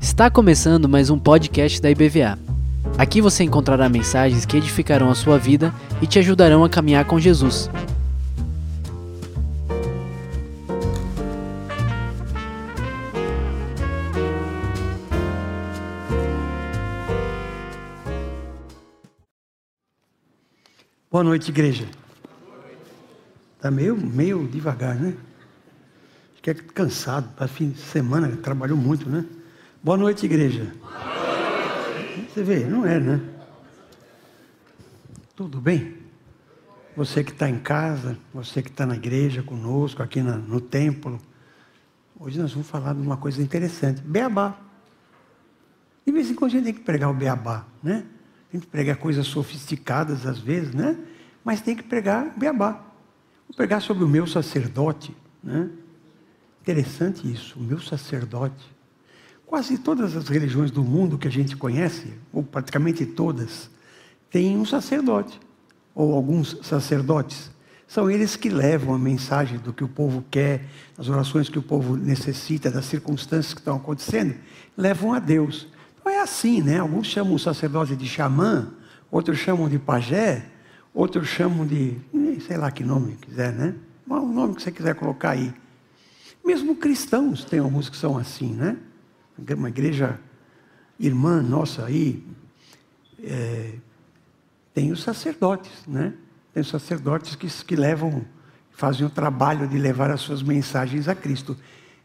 [0.00, 2.36] Está começando mais um podcast da IBVA.
[2.98, 5.72] Aqui você encontrará mensagens que edificarão a sua vida
[6.02, 7.70] e te ajudarão a caminhar com Jesus.
[21.08, 21.86] Boa noite, igreja.
[23.56, 25.14] Está meio, meio devagar, né?
[26.44, 29.24] Que é cansado, para fim de semana, trabalhou muito, né?
[29.82, 30.76] Boa noite, igreja.
[30.78, 32.28] Boa noite.
[32.34, 33.18] Você vê, não é, né?
[35.34, 35.96] Tudo bem?
[36.94, 41.18] Você que está em casa, você que está na igreja conosco, aqui na, no templo.
[42.20, 44.54] Hoje nós vamos falar de uma coisa interessante: beabá.
[46.04, 48.04] De vez em quando a gente tem que pregar o beabá, né?
[48.50, 50.94] Tem que pregar coisas sofisticadas às vezes, né?
[51.42, 52.72] Mas tem que pregar beabá.
[53.48, 55.70] Vou pregar sobre o meu sacerdote, né?
[56.64, 58.74] Interessante isso, o meu sacerdote.
[59.44, 63.68] Quase todas as religiões do mundo que a gente conhece, ou praticamente todas,
[64.30, 65.38] têm um sacerdote,
[65.94, 67.50] ou alguns sacerdotes.
[67.86, 70.64] São eles que levam a mensagem do que o povo quer,
[70.96, 74.34] as orações que o povo necessita, das circunstâncias que estão acontecendo,
[74.74, 75.68] levam a Deus.
[76.00, 76.78] Então é assim, né?
[76.78, 78.72] Alguns chamam o sacerdote de xamã,
[79.10, 80.46] outros chamam de pajé,
[80.94, 81.98] outros chamam de,
[82.46, 83.74] sei lá que nome quiser, né?
[84.08, 85.52] O nome que você quiser colocar aí.
[86.44, 88.76] Mesmo cristãos tem alguns que são assim, né?
[89.56, 90.20] uma igreja
[90.98, 92.24] irmã nossa aí,
[93.22, 93.74] é,
[94.72, 96.12] tem os sacerdotes, né?
[96.52, 98.24] Tem os sacerdotes que, que levam,
[98.70, 101.56] fazem o trabalho de levar as suas mensagens a Cristo.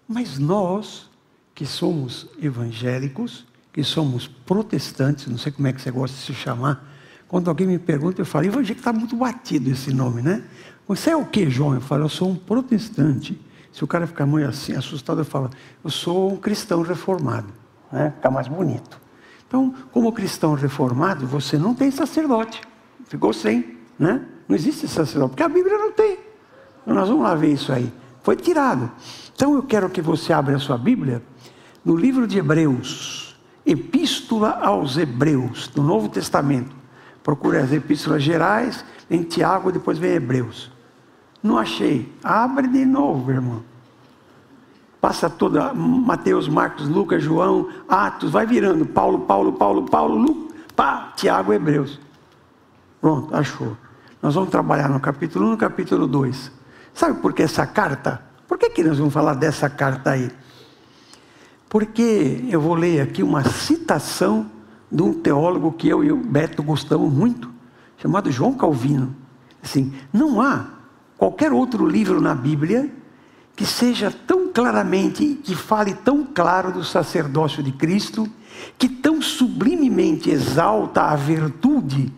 [0.07, 1.09] Mas nós,
[1.53, 6.33] que somos evangélicos, que somos protestantes, não sei como é que você gosta de se
[6.33, 6.87] chamar,
[7.27, 10.43] quando alguém me pergunta, eu falo, evangélico está muito batido esse nome, né?
[10.87, 11.75] Você é o que, João?
[11.75, 13.39] Eu falo, eu sou um protestante.
[13.71, 15.49] Se o cara ficar muito assim, assustado, eu falo,
[15.83, 17.47] eu sou um cristão reformado.
[17.91, 18.11] Né?
[18.15, 18.99] Fica mais bonito.
[19.47, 22.61] Então, como cristão reformado, você não tem sacerdote.
[23.05, 23.77] Ficou sem.
[23.97, 24.25] Né?
[24.47, 26.19] Não existe sacerdote, porque a Bíblia não tem.
[26.81, 27.91] Então, nós vamos lá ver isso aí.
[28.23, 28.91] Foi tirado.
[29.33, 31.23] Então eu quero que você abra a sua Bíblia
[31.83, 36.75] no livro de Hebreus, Epístola aos Hebreus, do Novo Testamento.
[37.23, 40.71] Procure as epístolas gerais, em Tiago, depois vem Hebreus.
[41.41, 42.13] Não achei.
[42.23, 43.63] Abre de novo, irmão.
[44.99, 51.13] Passa toda Mateus, Marcos, Lucas, João, Atos, vai virando Paulo, Paulo, Paulo, Paulo, Lu, pá,
[51.15, 51.99] Tiago, Hebreus.
[52.99, 53.77] Pronto, achou.
[54.21, 56.51] Nós vamos trabalhar no capítulo 1 no capítulo 2.
[56.93, 58.21] Sabe por que essa carta?
[58.45, 60.29] Por que, que nós vamos falar dessa carta aí?
[61.69, 64.47] Porque eu vou ler aqui uma citação
[64.91, 67.49] de um teólogo que eu e o Beto gostamos muito,
[67.97, 69.15] chamado João Calvino.
[69.63, 70.78] Assim, não há
[71.19, 72.89] qualquer outro livro na Bíblia
[73.53, 78.25] que seja tão claramente, que fale tão claro do sacerdócio de Cristo,
[78.77, 82.13] que tão sublimemente exalta a virtude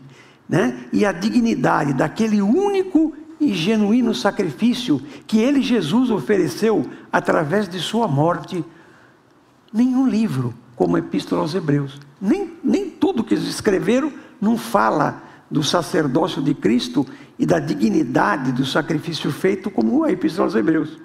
[0.47, 7.79] né, e a dignidade daquele único e genuíno sacrifício que ele, Jesus, ofereceu através de
[7.79, 8.63] sua morte.
[9.73, 15.23] Nenhum livro, como a Epístola aos Hebreus, nem, nem tudo que eles escreveram não fala
[15.49, 17.05] do sacerdócio de Cristo
[17.41, 20.99] e da dignidade do sacrifício feito, como a Epístola aos Hebreus.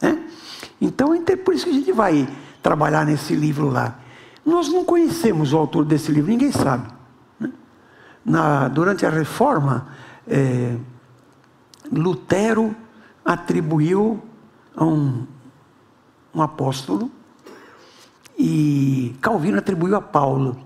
[0.00, 0.18] Né?
[0.80, 2.26] Então, é por isso que a gente vai
[2.62, 3.98] trabalhar nesse livro lá.
[4.42, 6.88] Nós não conhecemos o autor desse livro, ninguém sabe.
[7.38, 7.52] Né?
[8.24, 9.88] Na, durante a reforma,
[10.26, 10.78] é,
[11.92, 12.74] Lutero
[13.22, 14.18] atribuiu
[14.74, 15.26] a um,
[16.34, 17.10] um apóstolo
[18.38, 20.56] e Calvino atribuiu a Paulo.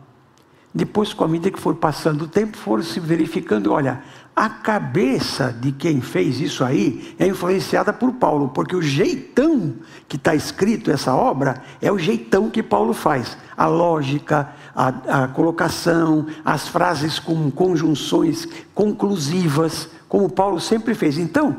[0.73, 4.03] Depois, com a medida que foi passando o tempo, foram se verificando, olha,
[4.37, 9.75] a cabeça de quem fez isso aí é influenciada por Paulo, porque o jeitão
[10.09, 13.39] que está escrito essa obra é o jeitão que Paulo faz.
[13.57, 21.17] A lógica, a, a colocação, as frases com conjunções conclusivas, como Paulo sempre fez.
[21.17, 21.57] Então,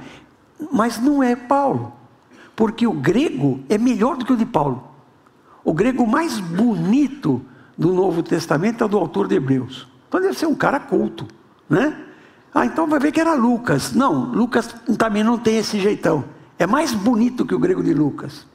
[0.71, 1.93] mas não é Paulo,
[2.57, 4.83] porque o grego é melhor do que o de Paulo.
[5.63, 7.41] O grego mais bonito
[7.77, 9.87] do Novo Testamento é do autor de Hebreus.
[10.09, 11.25] Então deve ser um cara culto,
[11.69, 12.04] né?
[12.55, 13.91] Ah, então vai ver que era Lucas.
[13.91, 16.23] Não, Lucas também não tem esse jeitão.
[16.57, 18.47] É mais bonito que o grego de Lucas.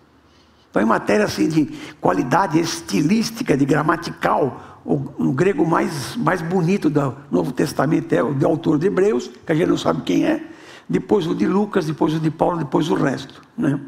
[0.71, 1.67] Então, em matéria assim, de
[2.01, 8.33] qualidade estilística, de gramatical, o, o, grego mais, mais bonito do Novo Testamento é o
[8.33, 10.47] de autor de Hebreus, que a gente não sabe quem é,
[10.89, 13.43] depois o de Lucas, depois o de Paulo, depois o resto.
[13.59, 13.79] Né?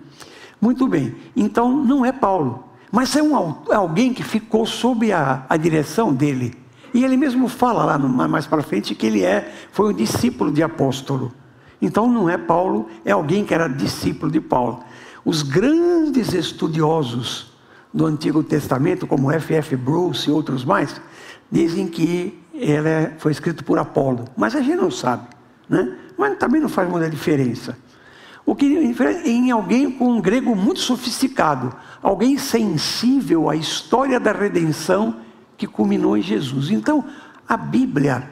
[0.60, 5.46] Muito bem, então não é Paulo, mas é, um, é alguém que ficou sob a,
[5.48, 6.61] a direção dele.
[6.94, 10.62] E ele mesmo fala lá mais para frente que ele é, foi um discípulo de
[10.62, 11.32] apóstolo.
[11.80, 14.84] Então não é Paulo, é alguém que era discípulo de Paulo.
[15.24, 17.52] Os grandes estudiosos
[17.92, 19.54] do Antigo Testamento, como F.
[19.54, 19.76] F.
[19.76, 21.00] Bruce e outros mais,
[21.50, 25.26] dizem que ela é, foi escrito por Apolo, mas a gente não sabe,
[25.68, 25.96] né?
[26.16, 27.76] Mas também não faz muita diferença.
[28.44, 28.66] O que
[29.24, 35.16] em alguém com um grego muito sofisticado, alguém sensível à história da redenção
[35.62, 36.72] que culminou em Jesus.
[36.72, 37.04] Então,
[37.48, 38.28] a Bíblia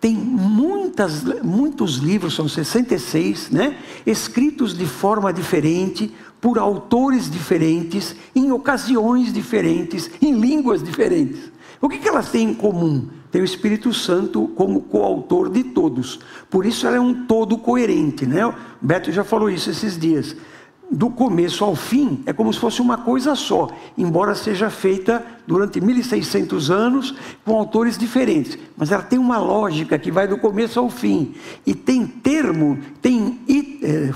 [0.00, 3.76] tem muitas, muitos livros, são 66, né?
[4.06, 11.50] escritos de forma diferente, por autores diferentes, em ocasiões diferentes, em línguas diferentes.
[11.80, 13.08] O que, que elas têm em comum?
[13.32, 16.20] Tem o Espírito Santo como coautor de todos.
[16.48, 18.24] Por isso ela é um todo coerente.
[18.24, 18.46] Né?
[18.46, 20.36] O Beto já falou isso esses dias
[20.92, 25.80] do começo ao fim, é como se fosse uma coisa só, embora seja feita durante
[25.80, 28.58] 1600 anos com autores diferentes.
[28.76, 31.34] Mas ela tem uma lógica que vai do começo ao fim.
[31.66, 33.40] E tem termo, tem
[33.82, 34.12] é,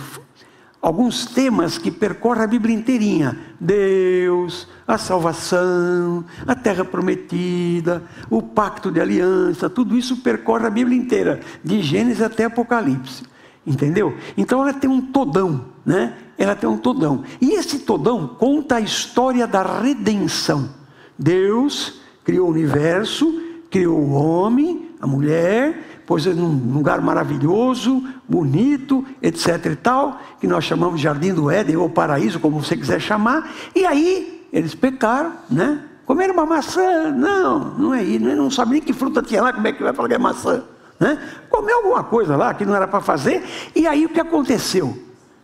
[0.82, 8.90] alguns temas que percorrem a Bíblia inteirinha: Deus, a salvação, a terra prometida, o pacto
[8.90, 13.24] de aliança, tudo isso percorre a Bíblia inteira, de Gênesis até Apocalipse.
[13.66, 14.16] Entendeu?
[14.36, 16.14] Então ela tem um todão, né?
[16.38, 17.24] Ela tem um todão.
[17.40, 20.70] E esse todão conta a história da redenção.
[21.18, 23.40] Deus criou o universo,
[23.70, 30.46] criou o homem, a mulher, pôs ele num lugar maravilhoso, bonito, etc e tal, que
[30.46, 33.52] nós chamamos de Jardim do Éden ou Paraíso, como você quiser chamar.
[33.74, 35.82] E aí eles pecaram, né?
[36.04, 37.10] Comeram uma maçã?
[37.10, 38.24] Não, não é isso.
[38.24, 40.62] Não sabe nem que fruta tinha lá, como é que vai falar que é maçã?
[40.98, 41.18] Né?
[41.50, 43.44] comeu alguma coisa lá que não era para fazer,
[43.74, 44.96] e aí o que aconteceu?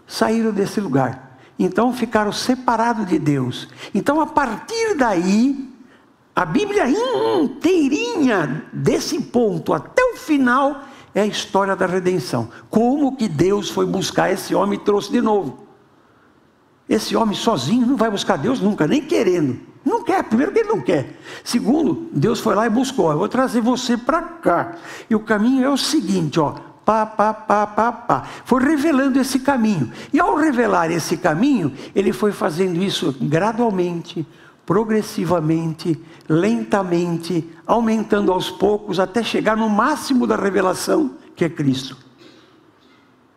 [0.06, 1.38] Saíram desse lugar.
[1.58, 3.68] Então ficaram separados de Deus.
[3.94, 5.70] Então a partir daí,
[6.34, 10.82] a Bíblia inteirinha, desse ponto até o final,
[11.14, 12.48] é a história da redenção.
[12.70, 15.66] Como que Deus foi buscar esse homem e trouxe de novo.
[16.88, 19.71] Esse homem sozinho não vai buscar Deus nunca, nem querendo.
[19.84, 21.18] Não quer, primeiro que ele não quer.
[21.42, 23.10] Segundo, Deus foi lá e buscou.
[23.10, 24.76] Eu vou trazer você para cá.
[25.10, 26.54] E o caminho é o seguinte, ó.
[26.84, 28.22] Pá, pá, pá, pá, pá.
[28.44, 29.90] Foi revelando esse caminho.
[30.12, 34.26] E ao revelar esse caminho, ele foi fazendo isso gradualmente,
[34.66, 41.96] progressivamente, lentamente, aumentando aos poucos, até chegar no máximo da revelação, que é Cristo.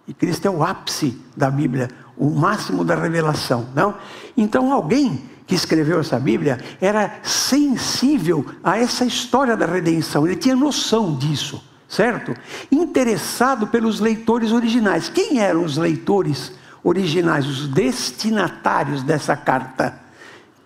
[0.08, 3.96] E Cristo é o ápice da Bíblia, o máximo da revelação, não?
[4.38, 10.56] Então alguém que escreveu essa Bíblia era sensível a essa história da redenção, ele tinha
[10.56, 12.34] noção disso, certo?
[12.72, 15.10] Interessado pelos leitores originais.
[15.10, 16.52] Quem eram os leitores
[16.84, 20.00] originais, os destinatários dessa carta?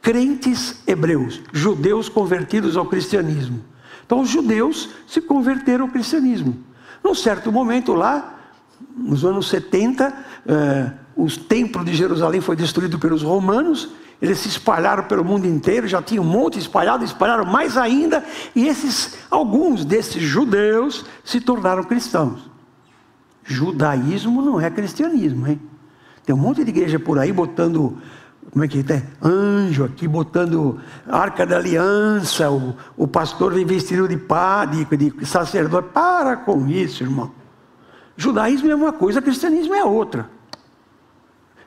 [0.01, 3.61] Crentes hebreus, judeus convertidos ao cristianismo.
[4.05, 6.57] Então, os judeus se converteram ao cristianismo.
[7.03, 8.39] Num certo momento lá,
[8.95, 10.13] nos anos 70,
[10.47, 13.89] eh, o templo de Jerusalém foi destruído pelos romanos
[14.21, 18.23] eles se espalharam pelo mundo inteiro, já tinha um monte espalhado, espalharam mais ainda,
[18.53, 22.49] e esses, alguns desses judeus se tornaram cristãos.
[23.43, 25.59] Judaísmo não é cristianismo, hein?
[26.25, 27.97] Tem um monte de igreja por aí botando,
[28.51, 29.03] como é que é?
[29.21, 35.89] Anjo aqui, botando arca da aliança, o, o pastor vestido de padre, de sacerdote.
[35.93, 37.31] Para com isso, irmão.
[38.17, 40.29] Judaísmo é uma coisa, cristianismo é outra.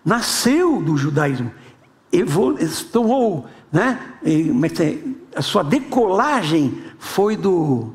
[0.04, 1.50] Nasceu do judaísmo
[2.92, 3.98] tomou, né?
[5.34, 7.92] A sua decolagem foi do,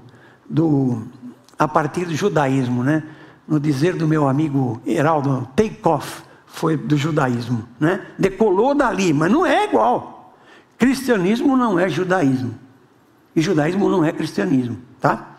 [0.50, 1.03] do
[1.57, 3.03] a partir do judaísmo, né?
[3.47, 8.01] No dizer do meu amigo Heraldo, take off foi do judaísmo, né?
[8.17, 10.36] Decolou dali, mas não é igual.
[10.77, 12.55] Cristianismo não é judaísmo.
[13.36, 15.38] E judaísmo não é cristianismo, tá?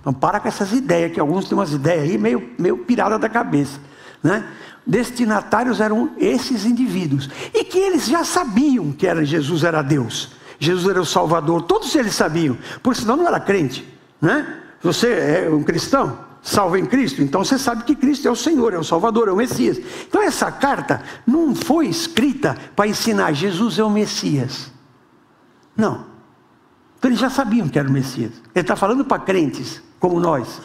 [0.00, 3.28] Então para com essas ideias, que alguns têm umas ideias aí meio, meio pirada da
[3.28, 3.80] cabeça,
[4.22, 4.46] né?
[4.86, 7.28] Destinatários eram esses indivíduos.
[7.54, 10.32] E que eles já sabiam que era Jesus era Deus.
[10.58, 11.62] Jesus era o Salvador.
[11.62, 12.56] Todos eles sabiam.
[12.82, 13.86] Por senão não era crente.
[14.20, 14.60] Né?
[14.82, 18.72] Você é um cristão, salvo em Cristo, então você sabe que Cristo é o Senhor,
[18.72, 19.78] é o Salvador, é o Messias.
[20.08, 24.70] Então essa carta não foi escrita para ensinar Jesus é o Messias.
[25.76, 26.06] Não.
[26.98, 28.32] Então eles já sabiam que era o Messias.
[28.54, 30.60] Ele está falando para crentes, como nós.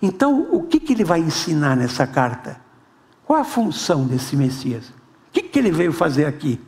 [0.00, 2.60] Então, o que, que ele vai ensinar nessa carta?
[3.26, 4.88] Qual a função desse Messias?
[4.88, 4.92] O
[5.32, 6.60] que, que ele veio fazer aqui?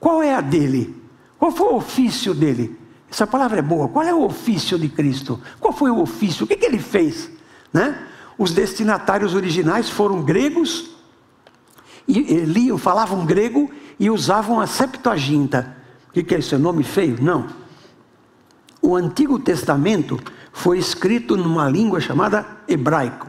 [0.00, 1.00] Qual é a dele?
[1.38, 2.76] Qual foi o ofício dele?
[3.10, 3.88] Essa palavra é boa.
[3.88, 5.40] Qual é o ofício de Cristo?
[5.60, 6.44] Qual foi o ofício?
[6.44, 7.30] O que, que ele fez?
[7.72, 7.96] Né?
[8.38, 10.96] Os destinatários originais foram gregos,
[12.08, 15.76] e, liam, falavam grego e usavam a Septuaginta.
[16.08, 16.54] O que, que é isso?
[16.54, 17.18] É nome feio?
[17.20, 17.46] Não.
[18.80, 20.18] O Antigo Testamento
[20.52, 23.26] foi escrito numa língua chamada hebraico.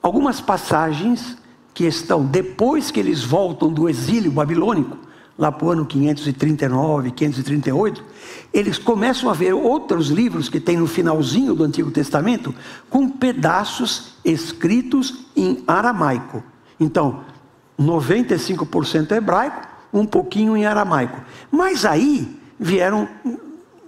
[0.00, 1.36] Algumas passagens
[1.74, 4.96] que estão, depois que eles voltam do exílio babilônico,
[5.38, 8.04] lá para o ano 539, 538,
[8.52, 12.54] eles começam a ver outros livros que tem no finalzinho do Antigo Testamento,
[12.90, 16.42] com pedaços escritos em aramaico.
[16.78, 17.20] Então,
[17.80, 21.20] 95% hebraico, um pouquinho em aramaico.
[21.50, 23.08] Mas aí vieram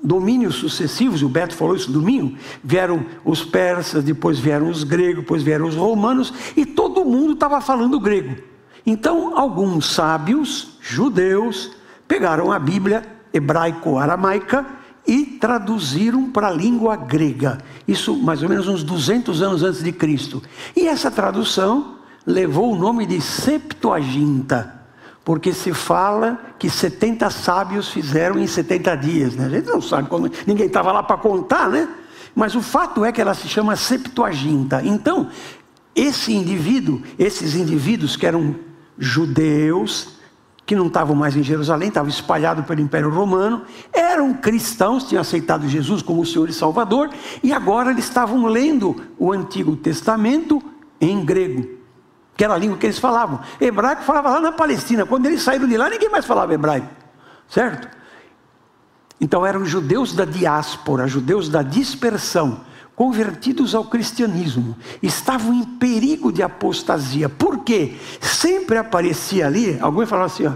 [0.05, 5.43] domínios sucessivos, o Beto falou isso domingo, vieram os persas, depois vieram os gregos, depois
[5.43, 8.37] vieram os romanos, e todo mundo estava falando grego.
[8.85, 11.71] Então, alguns sábios judeus
[12.07, 14.67] pegaram a Bíblia hebraico-aramaica
[15.07, 17.59] e traduziram para a língua grega.
[17.89, 20.43] Isso mais ou menos uns 200 anos antes de Cristo.
[20.77, 21.97] E essa tradução
[22.27, 24.84] levou o nome de Septuaginta,
[25.25, 29.35] porque se fala que 70 sábios fizeram em 70 dias.
[29.35, 29.47] Né?
[29.47, 31.89] A gente não sabe como, ninguém estava lá para contar, né?
[32.35, 34.83] Mas o fato é que ela se chama Septuaginta.
[34.85, 35.29] Então,
[35.95, 38.57] esse indivíduo, esses indivíduos que eram
[38.99, 40.19] judeus,
[40.67, 43.63] que não estavam mais em Jerusalém, estavam espalhados pelo Império Romano,
[43.93, 47.11] eram cristãos, tinham aceitado Jesus como o Senhor e Salvador,
[47.43, 50.63] e agora eles estavam lendo o Antigo Testamento
[51.01, 51.84] em grego,
[52.37, 53.41] que era a língua que eles falavam.
[53.61, 56.89] Hebraico falava lá na Palestina, quando eles saíram de lá, ninguém mais falava hebraico,
[57.49, 57.89] certo?
[59.21, 62.61] Então eram judeus da diáspora, judeus da dispersão
[62.95, 67.29] convertidos ao cristianismo, estavam em perigo de apostasia.
[67.29, 67.97] Por quê?
[68.21, 70.53] Sempre aparecia ali, alguém falava assim: ó,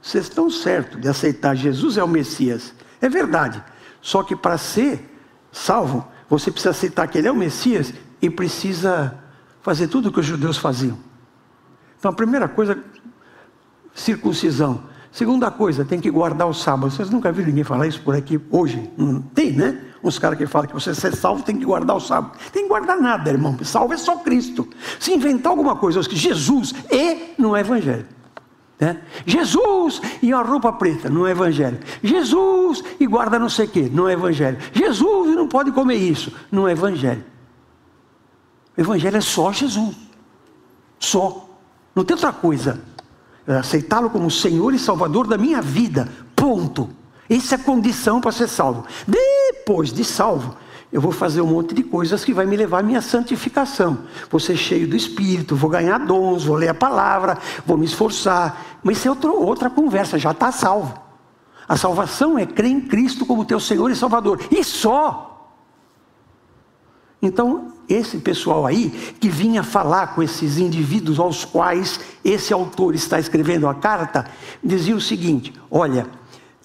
[0.00, 2.74] vocês estão certos de aceitar Jesus é o Messias.
[3.00, 3.62] É verdade.
[4.00, 5.08] Só que para ser
[5.50, 9.18] salvo, você precisa aceitar que ele é o Messias e precisa
[9.60, 10.98] fazer tudo o que os judeus faziam.
[12.02, 12.82] Então a primeira coisa,
[13.94, 14.82] circuncisão.
[15.12, 16.90] Segunda coisa, tem que guardar o sábado.
[16.90, 18.90] Vocês nunca viram ninguém falar isso por aqui hoje?
[18.96, 19.80] Não tem, né?
[20.02, 22.36] Uns caras que falam que você ser salvo tem que guardar o sábado.
[22.52, 23.56] Tem que guardar nada, irmão.
[23.62, 24.68] Salvo é só Cristo.
[24.98, 28.08] Se inventar alguma coisa, Jesus e não é evangelho.
[28.80, 29.00] Né?
[29.24, 31.78] Jesus e a roupa preta, não é evangelho.
[32.02, 34.58] Jesus e guarda não sei o que, não é evangelho.
[34.72, 37.24] Jesus e não pode comer isso, não é evangelho.
[38.76, 39.94] O evangelho é só Jesus.
[40.98, 41.51] Só.
[41.94, 42.80] Não tem outra coisa
[43.46, 46.08] aceitá-lo como Senhor e Salvador da minha vida.
[46.36, 46.90] Ponto.
[47.28, 48.84] Essa é a condição para ser salvo.
[49.06, 50.54] Depois de salvo,
[50.92, 53.98] eu vou fazer um monte de coisas que vai me levar à minha santificação.
[54.30, 58.78] Vou ser cheio do Espírito, vou ganhar dons, vou ler a palavra, vou me esforçar.
[58.82, 61.00] Mas isso é outra, outra conversa, já está salvo.
[61.66, 64.40] A salvação é crer em Cristo como teu Senhor e Salvador.
[64.50, 65.50] E só.
[67.22, 73.18] Então, esse pessoal aí que vinha falar com esses indivíduos aos quais esse autor está
[73.18, 74.26] escrevendo a carta,
[74.62, 76.06] dizia o seguinte: olha,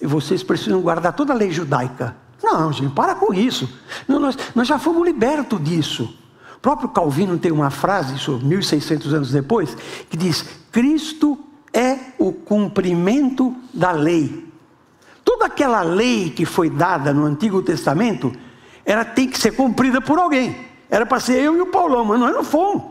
[0.00, 2.16] vocês precisam guardar toda a lei judaica.
[2.42, 3.68] Não, gente, para com isso.
[4.06, 6.16] Nós, nós já fomos libertos disso.
[6.56, 9.76] O próprio Calvino tem uma frase, isso 1600 anos depois,
[10.08, 11.38] que diz: Cristo
[11.72, 14.46] é o cumprimento da lei.
[15.24, 18.32] Toda aquela lei que foi dada no Antigo Testamento,
[18.84, 20.67] ela tem que ser cumprida por alguém.
[20.90, 22.82] Era para ser eu e o Paulão, mas nós não fomos.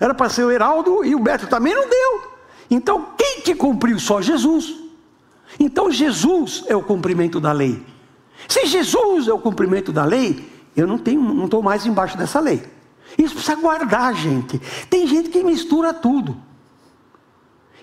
[0.00, 2.32] Era para ser o Heraldo e o Beto também não deu.
[2.70, 3.98] Então, quem que cumpriu?
[3.98, 4.74] Só Jesus.
[5.58, 7.84] Então, Jesus é o cumprimento da lei.
[8.46, 12.38] Se Jesus é o cumprimento da lei, eu não tenho, não estou mais embaixo dessa
[12.38, 12.62] lei.
[13.16, 14.60] Isso precisa guardar, gente.
[14.88, 16.36] Tem gente que mistura tudo.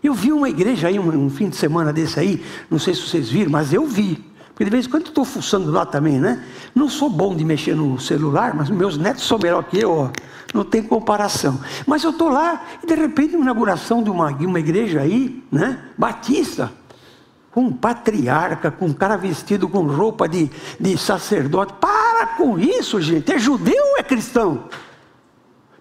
[0.04, 3.02] Eu vi uma igreja aí, um, um fim de semana desse aí, não sei se
[3.02, 4.24] vocês viram, mas eu vi.
[4.56, 6.42] Porque de vez em quando estou fuçando lá também, né?
[6.74, 10.10] Não sou bom de mexer no celular, mas meus netos são melhor que eu, ó.
[10.54, 11.60] não tem comparação.
[11.86, 15.44] Mas eu estou lá e de repente uma inauguração de uma, de uma igreja aí,
[15.52, 15.84] né?
[15.98, 16.72] Batista,
[17.52, 21.74] com um patriarca, com um cara vestido com roupa de, de sacerdote.
[21.74, 23.34] Para com isso, gente.
[23.34, 24.70] É judeu ou é cristão?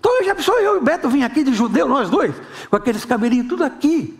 [0.00, 2.34] Então já pensou eu e o Beto vim aqui de judeu, nós dois,
[2.68, 4.18] com aqueles cabelinhos tudo aqui.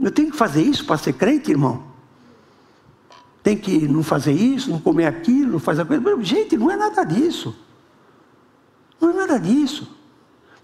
[0.00, 1.95] Eu tenho que fazer isso para ser crente, irmão?
[3.46, 6.20] Tem que não fazer isso, não comer aquilo, não fazer aquilo.
[6.20, 7.56] Gente, não é nada disso.
[9.00, 9.88] Não é nada disso.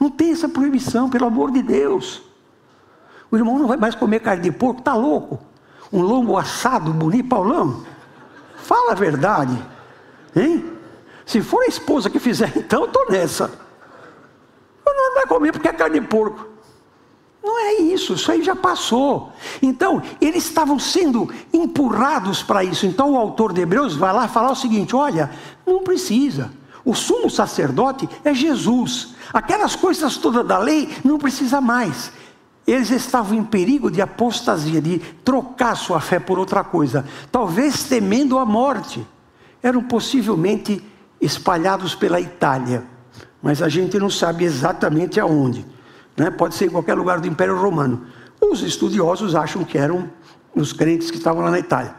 [0.01, 2.25] Não tem essa proibição, pelo amor de Deus.
[3.31, 5.39] O irmão não vai mais comer carne de porco, está louco?
[5.93, 7.85] Um lombo assado, bonito, Paulão?
[8.57, 9.57] Fala a verdade.
[10.35, 10.73] Hein?
[11.25, 13.49] Se for a esposa que fizer, então eu estou nessa.
[14.85, 16.49] Não vai comer porque é carne de porco.
[17.43, 19.33] Não é isso, isso aí já passou.
[19.61, 22.87] Então, eles estavam sendo empurrados para isso.
[22.87, 25.31] Então, o autor de Hebreus vai lá falar o seguinte: olha,
[25.67, 26.53] não precisa.
[26.85, 29.15] O sumo sacerdote é Jesus.
[29.33, 32.13] Aquelas coisas todas da lei não precisa mais.
[32.67, 38.39] Eles estavam em perigo de apostasia, de trocar sua fé por outra coisa, talvez temendo
[38.39, 39.05] a morte.
[39.61, 40.83] Eram possivelmente
[41.21, 42.85] espalhados pela Itália,
[43.41, 45.65] mas a gente não sabe exatamente aonde.
[46.17, 46.31] Né?
[46.31, 48.07] pode ser em qualquer lugar do Império Romano.
[48.41, 50.11] Os estudiosos acham que eram
[50.55, 51.95] os crentes que estavam lá na Itália.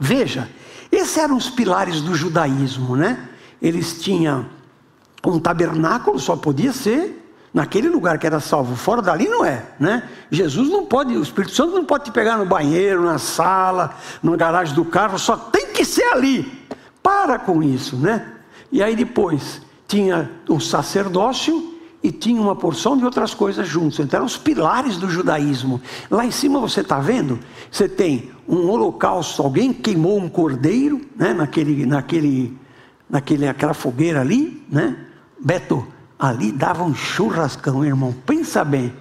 [0.00, 0.48] Veja,
[0.90, 3.28] esses eram os pilares do judaísmo, né?
[3.60, 4.46] Eles tinham
[5.24, 7.20] um tabernáculo, só podia ser
[7.52, 8.74] naquele lugar que era salvo.
[8.74, 10.08] Fora dali não é, né?
[10.30, 14.36] Jesus não pode, o Espírito Santo não pode te pegar no banheiro, na sala, na
[14.36, 16.66] garagem do carro, só tem que ser ali.
[17.02, 18.26] Para com isso, né?
[18.72, 21.73] E aí depois tinha o sacerdócio
[22.04, 23.98] e tinha uma porção de outras coisas juntos.
[23.98, 25.80] Então eram os pilares do judaísmo.
[26.10, 27.38] Lá em cima você está vendo?
[27.70, 31.32] Você tem um holocausto, alguém queimou um cordeiro, né?
[31.32, 32.54] Naquele, naquele,
[33.08, 34.98] naquele, aquela fogueira ali, né?
[35.42, 35.86] Beto,
[36.18, 38.14] ali dava um churrascão, irmão.
[38.26, 38.92] Pensa bem.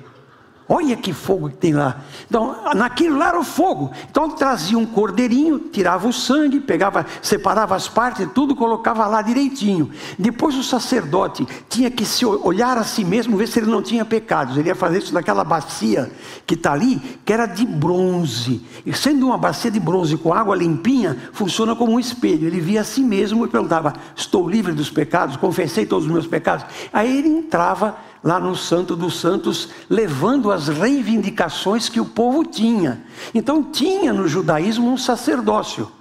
[0.68, 2.02] Olha que fogo que tem lá.
[2.26, 3.92] Então, naquilo lá era o fogo.
[4.10, 9.92] Então, trazia um cordeirinho, tirava o sangue, pegava, separava as partes, tudo, colocava lá direitinho.
[10.18, 14.06] Depois o sacerdote tinha que se olhar a si mesmo, ver se ele não tinha
[14.06, 14.56] pecados.
[14.56, 16.10] Ele ia fazer isso naquela bacia
[16.46, 18.66] que está ali, que era de bronze.
[18.86, 22.48] E sendo uma bacia de bronze com água limpinha, funciona como um espelho.
[22.48, 25.36] Ele via a si mesmo e perguntava: Estou livre dos pecados?
[25.36, 26.66] Confessei todos os meus pecados?
[26.94, 33.06] Aí ele entrava lá no Santo dos Santos, levando as reivindicações que o povo tinha.
[33.34, 35.92] Então, tinha no judaísmo um sacerdócio.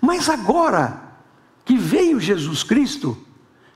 [0.00, 1.02] Mas agora
[1.64, 3.16] que veio Jesus Cristo,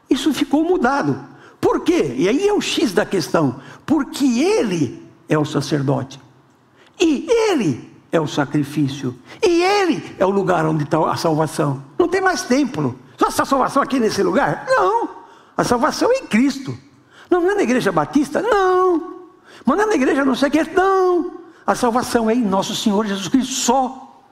[0.09, 1.25] isso ficou mudado.
[1.59, 2.15] Por quê?
[2.19, 3.61] E aí é o X da questão.
[3.87, 6.21] Porque Ele é o sacerdote.
[7.01, 9.17] E Ele é o sacrifício.
[9.43, 11.83] E Ele é o lugar onde está a salvação.
[11.99, 12.99] Não tem mais templo.
[13.17, 14.67] Só essa salvação aqui nesse lugar?
[14.69, 15.09] Não.
[15.57, 16.77] A salvação é em Cristo.
[17.31, 18.43] Não, não é na igreja batista?
[18.43, 19.21] Não.
[19.65, 20.65] Mas não é na igreja não sei o que?
[20.65, 21.41] Não.
[21.67, 24.23] A salvação é em nosso Senhor Jesus Cristo só.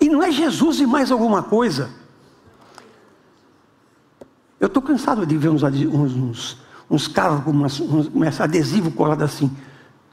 [0.00, 1.90] E não é Jesus e mais alguma coisa.
[4.60, 6.58] Eu estou cansado de ver uns, uns, uns,
[6.90, 9.50] uns carros com umas, uns, adesivo colado assim.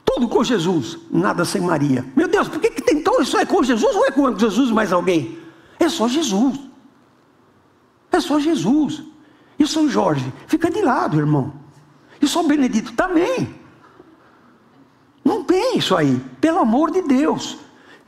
[0.04, 2.04] Tudo com Jesus, nada sem Maria.
[2.16, 4.70] Meu Deus, por que, que tem então isso é com Jesus ou é com Jesus
[4.70, 5.38] mais alguém?
[5.78, 6.58] É só Jesus.
[8.10, 9.02] É só Jesus.
[9.58, 11.61] E São Jorge, fica de lado, irmão.
[12.22, 13.52] E São Benedito também.
[15.24, 17.58] Não tem isso aí, pelo amor de Deus.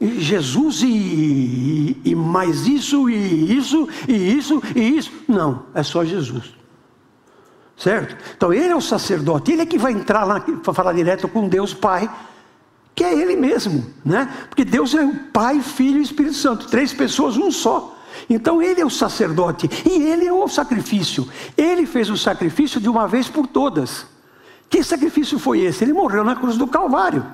[0.01, 5.13] E Jesus e, e, e, mais isso, e isso, e isso, e isso.
[5.29, 6.55] Não, é só Jesus.
[7.77, 8.17] Certo?
[8.37, 11.49] Então ele é o sacerdote, ele é que vai entrar lá para falar direto com
[11.49, 12.09] Deus Pai,
[12.95, 14.33] que é ele mesmo, né?
[14.49, 17.94] Porque Deus é o Pai, Filho e Espírito Santo, três pessoas, um só.
[18.29, 21.29] Então ele é o sacerdote e ele é o sacrifício.
[21.57, 24.07] Ele fez o sacrifício de uma vez por todas.
[24.69, 25.85] Que sacrifício foi esse?
[25.85, 27.25] Ele morreu na cruz do Calvário.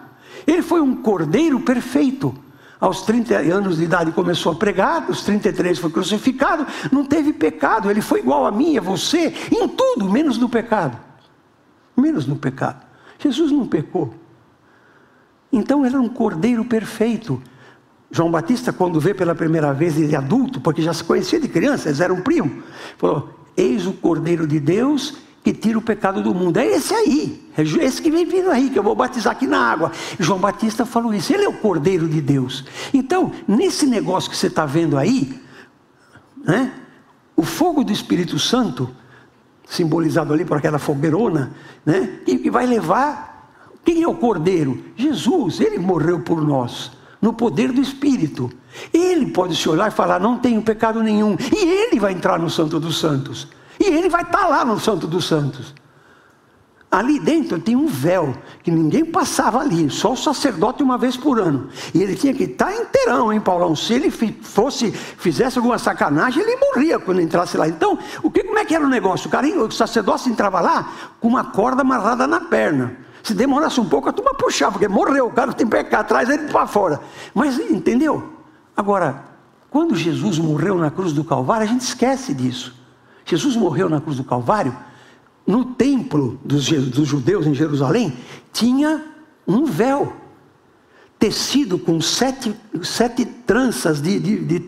[0.46, 2.34] Ele foi um cordeiro perfeito.
[2.80, 7.90] Aos 30 anos de idade começou a pregar, aos 33 foi crucificado, não teve pecado,
[7.90, 10.98] ele foi igual a mim, a você, em tudo, menos no pecado.
[11.94, 12.82] Menos no pecado.
[13.18, 14.14] Jesus não pecou.
[15.52, 17.42] Então ele era um cordeiro perfeito.
[18.10, 21.88] João Batista, quando vê pela primeira vez ele adulto, porque já se conhecia de criança,
[21.88, 22.62] eles eram primo,
[22.98, 26.58] falou: Eis o Cordeiro de Deus que tira o pecado do mundo.
[26.58, 29.58] É esse aí, é esse que vem vindo aí, que eu vou batizar aqui na
[29.58, 29.92] água.
[30.18, 32.64] João Batista falou isso, ele é o Cordeiro de Deus.
[32.92, 35.40] Então, nesse negócio que você está vendo aí,
[36.44, 36.72] né,
[37.36, 38.90] o fogo do Espírito Santo,
[39.66, 41.52] simbolizado ali por aquela fogueirona,
[41.86, 43.30] né, que vai levar.
[43.82, 44.84] Quem é o Cordeiro?
[44.94, 48.50] Jesus, ele morreu por nós no poder do Espírito.
[48.92, 51.36] Ele pode se olhar e falar: não tenho pecado nenhum.
[51.54, 53.48] E ele vai entrar no Santo dos Santos.
[53.78, 55.74] E ele vai estar lá no Santo dos Santos.
[56.90, 61.38] Ali dentro tem um véu que ninguém passava ali, só o sacerdote uma vez por
[61.38, 61.68] ano.
[61.94, 63.76] E ele tinha que estar inteirão, hein, Paulão?
[63.76, 67.68] Se ele fosse, fizesse alguma sacanagem, ele morria quando entrasse lá.
[67.68, 69.28] Então, o que, como é que era o negócio?
[69.28, 72.96] O, cara, o sacerdote entrava lá com uma corda amarrada na perna.
[73.22, 76.50] Se demorasse um pouco, a turma puxava, porque morreu, o cara tem pecado, traz ele
[76.50, 77.00] para fora.
[77.34, 78.32] Mas entendeu?
[78.76, 79.24] Agora,
[79.68, 82.74] quando Jesus morreu na cruz do Calvário, a gente esquece disso.
[83.24, 84.74] Jesus morreu na cruz do Calvário,
[85.46, 88.16] no templo dos, dos judeus em Jerusalém,
[88.52, 89.04] tinha
[89.46, 90.12] um véu
[91.18, 94.58] tecido com sete, sete tranças de, de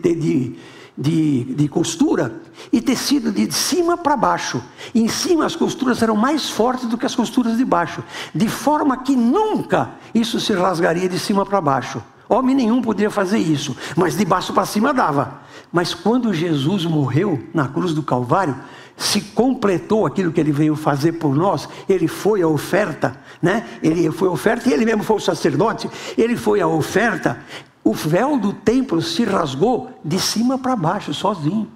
[0.97, 4.61] de, de costura e tecido de cima para baixo.
[4.93, 8.47] E em cima as costuras eram mais fortes do que as costuras de baixo, de
[8.47, 12.01] forma que nunca isso se rasgaria de cima para baixo.
[12.29, 15.41] Homem nenhum poderia fazer isso, mas de baixo para cima dava.
[15.71, 18.55] Mas quando Jesus morreu na cruz do Calvário,
[18.95, 23.65] se completou aquilo que ele veio fazer por nós, ele foi a oferta, né?
[23.81, 27.39] Ele foi a oferta e ele mesmo foi o sacerdote, ele foi a oferta
[27.83, 31.67] o véu do templo se rasgou de cima para baixo, sozinho.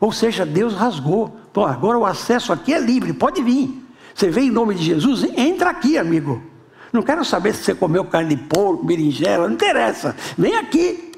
[0.00, 1.36] Ou seja, Deus rasgou.
[1.52, 3.84] Pô, agora o acesso aqui é livre, pode vir.
[4.14, 5.24] Você vem em nome de Jesus?
[5.36, 6.42] Entra aqui, amigo.
[6.92, 10.16] Não quero saber se você comeu carne de porco, berinjela, não interessa.
[10.38, 11.12] Vem aqui.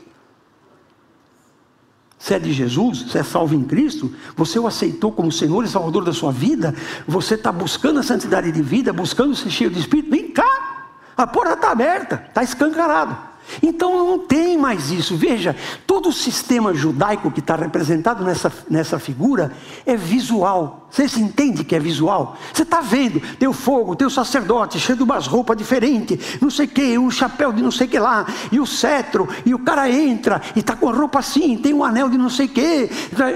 [2.19, 5.69] Você é de Jesus, você é salvo em Cristo, você o aceitou como Senhor e
[5.69, 6.75] Salvador da sua vida,
[7.07, 11.27] você está buscando a santidade de vida, buscando ser cheio de Espírito, vem cá, a
[11.29, 13.28] porta está aberta, está escancarado.
[13.63, 15.17] Então não tem mais isso.
[15.17, 15.57] Veja,
[15.87, 19.53] todo o sistema judaico que está representado nessa, nessa figura
[19.87, 20.89] é visual.
[20.91, 22.37] Você se entende que é visual?
[22.53, 26.51] Você está vendo, tem o fogo, tem o sacerdote, cheio de umas roupas diferentes, não
[26.51, 29.55] sei o que, um chapéu de não sei o que lá, e o cetro, e
[29.55, 32.47] o cara entra, e está com a roupa assim, tem um anel de não sei
[32.47, 32.91] o que.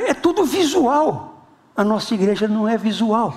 [0.07, 1.47] É tudo visual.
[1.77, 3.35] A nossa igreja não é visual.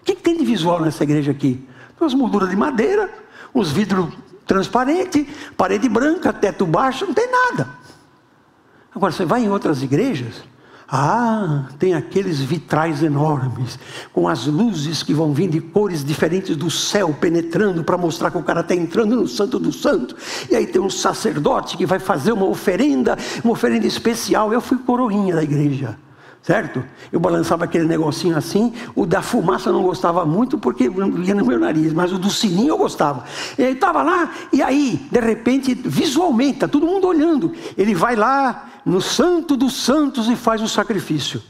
[0.00, 1.54] O que, que tem de visual nessa igreja aqui?
[1.54, 3.12] Tem umas molduras de madeira,
[3.54, 4.08] uns vidros
[4.46, 7.68] transparente, parede branca, teto baixo, não tem nada.
[8.94, 10.42] Agora você vai em outras igrejas,
[10.94, 13.78] ah, tem aqueles vitrais enormes,
[14.12, 18.36] com as luzes que vão vindo de cores diferentes do céu, penetrando para mostrar que
[18.36, 20.14] o cara está entrando no Santo do Santo.
[20.50, 24.52] E aí tem um sacerdote que vai fazer uma oferenda, uma oferenda especial.
[24.52, 25.96] Eu fui coroinha da igreja
[26.42, 26.84] certo?
[27.12, 31.46] Eu balançava aquele negocinho assim, o da fumaça eu não gostava muito porque ia no
[31.46, 33.24] meu nariz, mas o do sininho eu gostava.
[33.56, 37.52] Ele estava lá, e aí, de repente, visualmente, está todo mundo olhando.
[37.78, 41.40] Ele vai lá no Santo dos Santos e faz o sacrifício.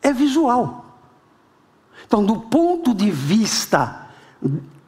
[0.00, 0.86] É visual.
[2.06, 4.06] Então, do ponto de vista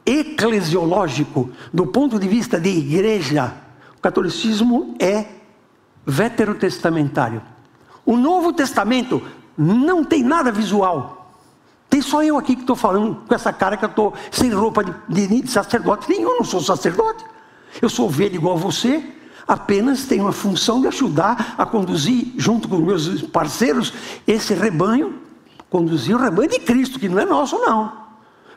[0.05, 3.53] eclesiológico, do ponto de vista de igreja,
[3.97, 5.25] o catolicismo é
[6.05, 7.41] veterotestamentário.
[8.09, 9.21] O Novo Testamento
[9.55, 11.31] não tem nada visual.
[11.87, 14.83] Tem só eu aqui que estou falando com essa cara que eu estou sem roupa
[14.83, 16.09] de, de, de sacerdote.
[16.09, 17.23] Nenhum, não sou sacerdote.
[17.79, 19.03] Eu sou ovelha igual a você,
[19.47, 23.93] apenas tenho a função de ajudar a conduzir, junto com meus parceiros,
[24.25, 25.13] esse rebanho,
[25.69, 27.93] conduzir o rebanho de Cristo, que não é nosso, não.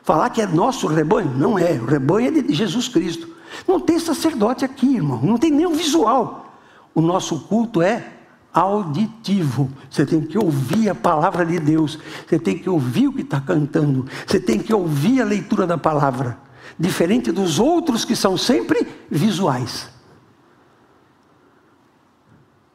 [0.03, 1.73] Falar que é nosso rebanho, não é.
[1.73, 3.29] O rebanho é de Jesus Cristo.
[3.69, 5.21] Não tem sacerdote aqui, irmão.
[5.23, 6.55] Não tem nenhum visual.
[6.95, 8.22] O nosso culto é
[8.53, 9.71] auditivo.
[9.91, 11.99] Você tem que ouvir a palavra de Deus.
[12.27, 14.07] Você tem que ouvir o que está cantando.
[14.27, 16.39] Você tem que ouvir a leitura da palavra.
[16.79, 19.91] Diferente dos outros que são sempre visuais.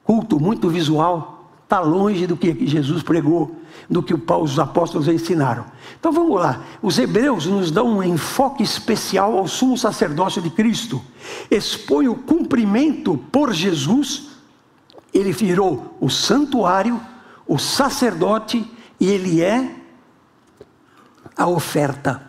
[0.03, 3.57] Culto muito visual está longe do que Jesus pregou,
[3.89, 5.65] do que os apóstolos ensinaram.
[5.99, 6.63] Então vamos lá.
[6.81, 11.01] Os hebreus nos dão um enfoque especial ao sumo sacerdócio de Cristo.
[11.51, 14.36] Expõe o cumprimento por Jesus
[15.17, 16.99] ele virou o santuário,
[17.47, 19.75] o sacerdote, e ele é
[21.35, 22.21] a oferta.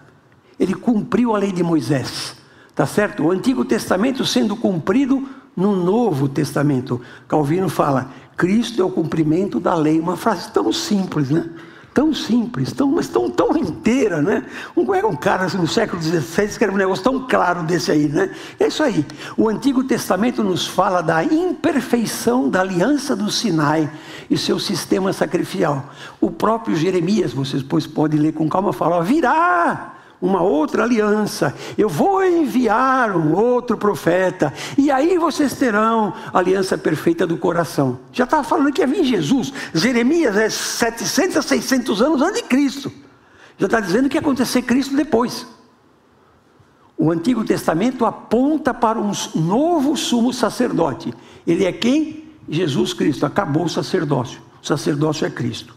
[0.59, 2.37] Ele cumpriu a lei de Moisés.
[2.75, 3.25] Tá certo?
[3.25, 7.01] O Antigo Testamento sendo cumprido no Novo Testamento.
[7.27, 9.99] Calvino fala: Cristo é o cumprimento da lei.
[9.99, 11.51] Uma frase tão simples, né?
[11.99, 14.45] Tão simples, tão, mas tão, tão inteira, né?
[14.77, 18.07] Um, é um cara assim, no século XVI escreve um negócio tão claro desse aí,
[18.07, 18.31] né?
[18.61, 19.05] É isso aí.
[19.37, 23.91] O Antigo Testamento nos fala da imperfeição da aliança do Sinai
[24.31, 25.93] e seu sistema sacrificial.
[26.21, 31.55] O próprio Jeremias, vocês depois podem ler com calma, fala: virá uma outra aliança.
[31.77, 34.53] Eu vou enviar um outro profeta.
[34.77, 37.99] E aí vocês terão a aliança perfeita do coração.
[38.13, 39.53] Já estava falando que ia vir Jesus.
[39.73, 42.93] Jeremias é 700 a 600 anos antes de Cristo.
[43.57, 45.47] Já está dizendo que ia acontecer Cristo depois.
[46.97, 51.15] O Antigo Testamento aponta para um novo sumo sacerdote.
[51.47, 52.25] Ele é quem?
[52.49, 53.25] Jesus Cristo.
[53.25, 54.41] Acabou o sacerdócio.
[54.61, 55.77] O sacerdócio é Cristo.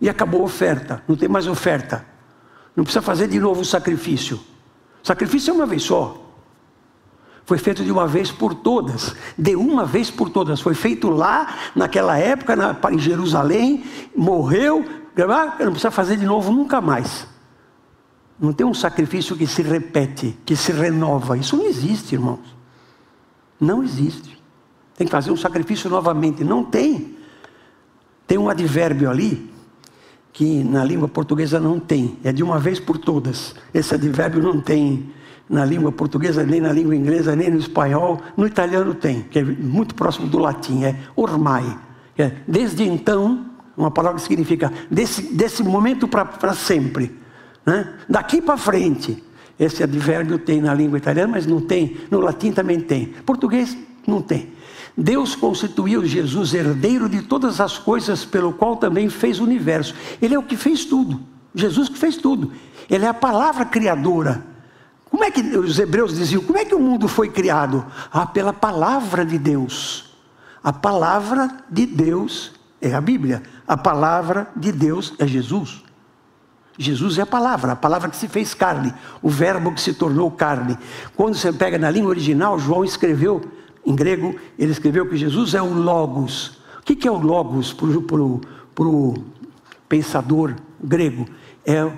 [0.00, 1.02] E acabou a oferta.
[1.06, 2.04] Não tem mais oferta.
[2.76, 4.36] Não precisa fazer de novo o sacrifício.
[5.02, 6.16] O sacrifício é uma vez só.
[7.44, 10.60] Foi feito de uma vez por todas, de uma vez por todas.
[10.60, 12.54] Foi feito lá, naquela época,
[12.92, 14.84] em Jerusalém, morreu,
[15.58, 17.26] não precisa fazer de novo nunca mais.
[18.38, 21.36] Não tem um sacrifício que se repete, que se renova.
[21.36, 22.56] Isso não existe, irmãos.
[23.60, 24.40] Não existe.
[24.96, 26.42] Tem que fazer um sacrifício novamente.
[26.44, 27.16] Não tem.
[28.26, 29.49] Tem um advérbio ali,
[30.32, 33.54] que na língua portuguesa não tem, é de uma vez por todas.
[33.74, 35.10] Esse advérbio não tem
[35.48, 38.20] na língua portuguesa, nem na língua inglesa, nem no espanhol.
[38.36, 41.76] No italiano tem, que é muito próximo do latim, é ormai.
[42.16, 47.18] É, desde então, uma palavra que significa desse, desse momento para sempre.
[47.66, 47.92] Né?
[48.08, 49.24] Daqui para frente.
[49.58, 51.98] Esse advérbio tem na língua italiana, mas não tem.
[52.10, 53.06] No latim também tem.
[53.26, 54.48] Português não tem.
[55.00, 59.94] Deus constituiu Jesus herdeiro de todas as coisas, pelo qual também fez o universo.
[60.20, 61.20] Ele é o que fez tudo.
[61.54, 62.52] Jesus que fez tudo.
[62.88, 64.44] Ele é a palavra criadora.
[65.10, 66.42] Como é que os hebreus diziam?
[66.42, 67.84] Como é que o mundo foi criado?
[68.12, 70.14] Ah, pela palavra de Deus.
[70.62, 73.42] A palavra de Deus é a Bíblia.
[73.66, 75.82] A palavra de Deus é Jesus.
[76.76, 80.30] Jesus é a palavra, a palavra que se fez carne, o verbo que se tornou
[80.30, 80.78] carne.
[81.16, 83.42] Quando você pega na língua original, João escreveu,
[83.90, 86.58] em grego, ele escreveu que Jesus é o Logos.
[86.78, 89.14] O que é o Logos para o
[89.88, 91.26] pensador grego?
[91.64, 91.90] É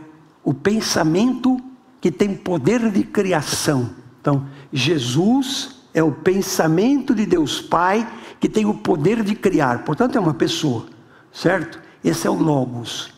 [0.43, 1.61] o pensamento
[2.01, 3.91] que tem poder de criação.
[4.21, 8.09] Então, Jesus é o pensamento de Deus Pai
[8.41, 9.85] que tem o poder de criar.
[9.85, 10.87] Portanto, é uma pessoa,
[11.33, 11.81] certo?
[12.03, 13.13] Esse é o Logos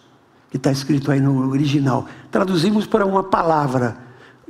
[0.51, 2.07] que está escrito aí no original.
[2.31, 3.97] Traduzimos para uma palavra.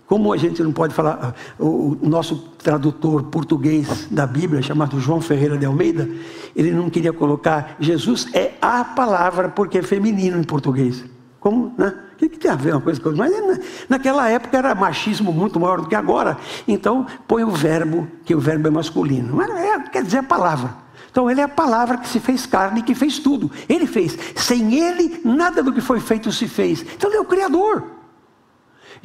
[0.07, 5.57] Como a gente não pode falar, o nosso tradutor português da Bíblia, chamado João Ferreira
[5.57, 6.09] de Almeida,
[6.55, 11.05] ele não queria colocar Jesus é a palavra, porque é feminino em português.
[11.41, 11.95] Como, né?
[12.15, 13.29] O que, que, tem a ver uma coisa com outra?
[13.29, 16.37] Mas né, naquela época era machismo muito maior do que agora.
[16.67, 19.35] Então põe o verbo, que o verbo é masculino.
[19.35, 20.75] Mas é, quer dizer a palavra.
[21.11, 23.51] Então ele é a palavra que se fez carne que fez tudo.
[23.69, 24.17] Ele fez.
[24.37, 26.85] Sem ele, nada do que foi feito se fez.
[26.95, 27.94] Então ele é o Criador.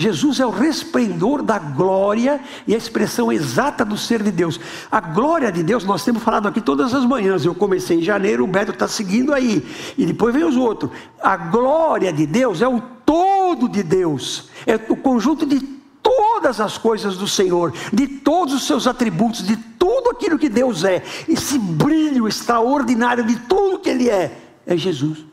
[0.01, 4.57] Jesus é o resplendor da glória e a expressão exata do ser de Deus.
[4.89, 7.43] A glória de Deus, nós temos falado aqui todas as manhãs.
[7.43, 9.62] Eu comecei em janeiro, o Beto está seguindo aí.
[9.97, 10.89] E depois vem os outros.
[11.21, 15.59] A glória de Deus é o todo de Deus, é o conjunto de
[16.01, 20.85] todas as coisas do Senhor, de todos os seus atributos, de tudo aquilo que Deus
[20.85, 24.31] é, esse brilho extraordinário de tudo que Ele é,
[24.65, 25.25] é Jesus.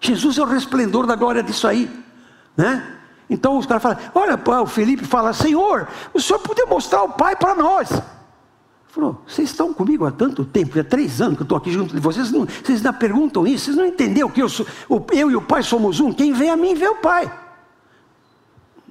[0.00, 1.90] Jesus é o resplendor da glória disso aí,
[2.56, 2.93] né?
[3.28, 7.36] Então os caras falam: Olha, o Felipe fala, Senhor, o Senhor podia mostrar o Pai
[7.36, 7.90] para nós.
[7.90, 8.02] Ele
[8.88, 11.94] falou: Vocês estão comigo há tanto tempo, há três anos que eu estou aqui junto
[11.94, 14.66] de vocês, não, vocês ainda perguntam isso, vocês não entenderam que eu, sou,
[15.12, 17.30] eu e o Pai somos um, quem vê a mim vê o Pai.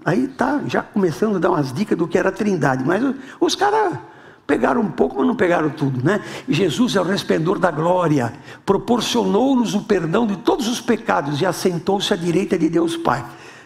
[0.06, 3.02] Aí tá já começando a dar umas dicas do que era a trindade, mas
[3.40, 3.98] os caras
[4.46, 6.22] pegaram um pouco, mas não pegaram tudo, né?
[6.48, 8.34] Jesus é o resplendor da glória,
[8.66, 13.24] proporcionou-nos o perdão de todos os pecados e assentou-se à direita de Deus Pai.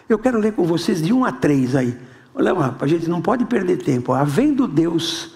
[0.08, 1.98] Eu quero ler com vocês de 1 a 3 aí.
[2.34, 4.12] Olha lá, a gente não pode perder tempo.
[4.12, 5.34] Havendo Deus,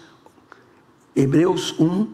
[1.14, 2.06] Hebreus 1,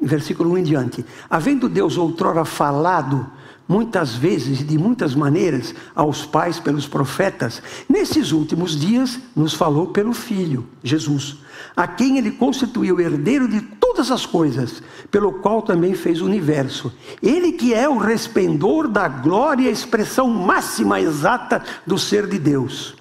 [0.00, 1.04] versículo 1 em diante.
[1.28, 3.30] Havendo Deus outrora falado
[3.68, 9.88] muitas vezes e de muitas maneiras aos pais pelos profetas, nesses últimos dias nos falou
[9.88, 11.38] pelo Filho, Jesus,
[11.76, 16.92] a quem ele constituiu herdeiro de todas as coisas, pelo qual também fez o universo.
[17.22, 22.38] Ele que é o resplendor da glória e a expressão máxima exata do ser de
[22.38, 22.96] Deus,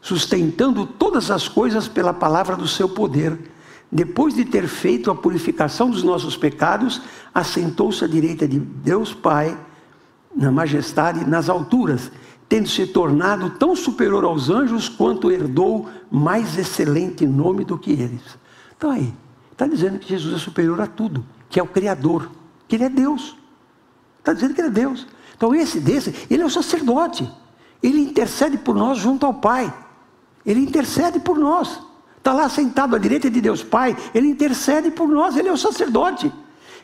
[0.00, 3.38] sustentando todas as coisas pela palavra do seu poder
[3.90, 7.00] depois de ter feito a purificação dos nossos pecados,
[7.34, 9.58] assentou-se à direita de Deus Pai,
[10.36, 12.12] na majestade, nas alturas,
[12.48, 18.38] tendo se tornado tão superior aos anjos quanto herdou mais excelente nome do que eles.
[18.76, 19.12] Então aí,
[19.58, 22.30] está dizendo que Jesus é superior a tudo, que é o Criador,
[22.68, 23.36] que Ele é Deus.
[24.20, 25.06] Está dizendo que Ele é Deus.
[25.36, 27.28] Então esse desse, Ele é o sacerdote.
[27.82, 29.72] Ele intercede por nós junto ao Pai.
[30.46, 31.80] Ele intercede por nós
[32.28, 35.56] está lá sentado à direita de Deus Pai, ele intercede por nós, ele é o
[35.56, 36.30] sacerdote.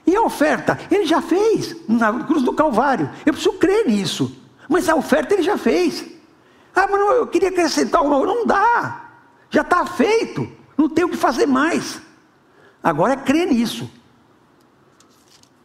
[0.07, 3.11] E a oferta, ele já fez na cruz do Calvário.
[3.25, 4.35] Eu preciso crer nisso.
[4.69, 6.05] Mas a oferta ele já fez.
[6.75, 8.19] Ah, mas não, eu queria acrescentar uma.
[8.25, 9.09] Não dá.
[9.49, 10.47] Já está feito.
[10.77, 12.03] Não tem o que fazer mais.
[12.85, 13.90] Agora é crer nisso.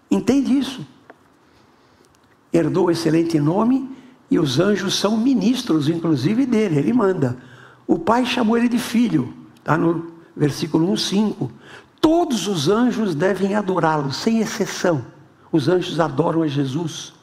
[0.10, 0.88] Entende isso?
[2.54, 3.94] Herdou o excelente nome
[4.32, 6.80] e os anjos são ministros, inclusive, dele.
[6.80, 7.38] Ele manda.
[7.86, 9.34] O pai chamou ele de filho.
[9.58, 11.52] Está no versículo 1, 5.
[12.00, 15.06] Todos os anjos devem adorá-lo, sem exceção.
[15.52, 17.14] Os anjos adoram a Jesus.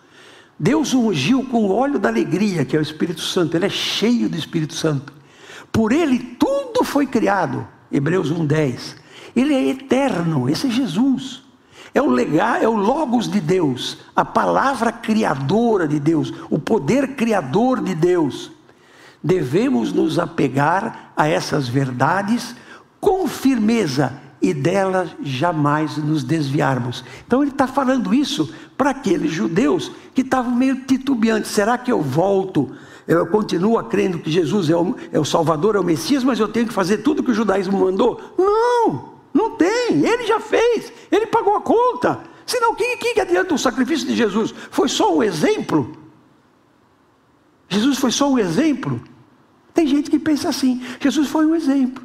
[0.58, 3.56] Deus o ungiu com o óleo da alegria, que é o Espírito Santo.
[3.56, 5.12] Ele é cheio do Espírito Santo.
[5.72, 7.66] Por ele tudo foi criado.
[7.90, 9.05] Hebreus 1:10.
[9.34, 11.42] Ele é eterno, esse é Jesus.
[11.94, 17.16] É o legar, é o logos de Deus, a palavra criadora de Deus, o poder
[17.16, 18.50] criador de Deus
[19.26, 22.54] devemos nos apegar a essas verdades
[23.00, 27.04] com firmeza e delas jamais nos desviarmos.
[27.26, 32.00] Então ele está falando isso para aqueles judeus que estavam meio titubeantes: será que eu
[32.00, 32.76] volto?
[33.06, 36.48] Eu continuo crendo que Jesus é o, é o Salvador, é o Messias, mas eu
[36.48, 38.20] tenho que fazer tudo que o judaísmo mandou?
[38.36, 40.04] Não, não tem.
[40.04, 42.20] Ele já fez, ele pagou a conta.
[42.44, 44.52] Senão, o que, que adianta o sacrifício de Jesus?
[44.70, 45.96] Foi só um exemplo?
[47.68, 49.00] Jesus foi só um exemplo?
[49.72, 52.04] Tem gente que pensa assim: Jesus foi um exemplo.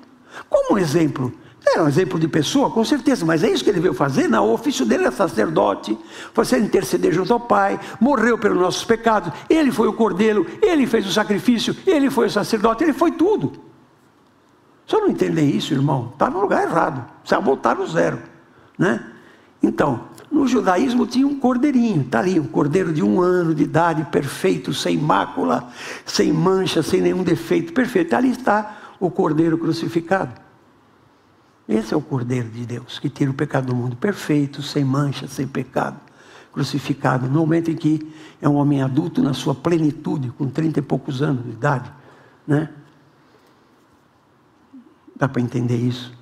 [0.49, 1.33] Como um exemplo?
[1.65, 4.27] Era um exemplo de pessoa, com certeza, mas é isso que ele veio fazer?
[4.27, 5.97] Não, o ofício dele é sacerdote,
[6.33, 10.87] foi ser interceder junto ao Pai, morreu pelos nossos pecados, ele foi o cordeiro, ele
[10.87, 13.53] fez o sacrifício, ele foi o sacerdote, ele foi tudo.
[14.91, 18.19] Eu não entender isso, irmão, está no lugar errado, vai voltar no zero.
[18.77, 19.01] Né?
[19.63, 24.03] Então, no judaísmo tinha um cordeirinho, está ali, um cordeiro de um ano de idade,
[24.05, 25.69] perfeito, sem mácula,
[26.05, 28.15] sem mancha, sem nenhum defeito, perfeito.
[28.15, 30.50] Ali está o cordeiro crucificado.
[31.71, 35.25] Esse é o cordeiro de Deus que tira o pecado do mundo, perfeito, sem mancha,
[35.25, 35.97] sem pecado,
[36.51, 37.29] crucificado.
[37.29, 41.21] No momento em que é um homem adulto na sua plenitude, com trinta e poucos
[41.21, 41.89] anos de idade,
[42.45, 42.69] né?
[45.15, 46.19] Dá para entender isso?